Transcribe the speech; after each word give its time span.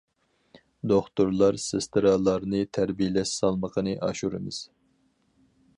دوختۇرلار، 0.91 1.59
سېسترالارنى 1.65 2.63
تەربىيەلەش 2.77 3.35
سالمىقىنى 3.43 3.95
ئاشۇرىمىز. 4.09 4.63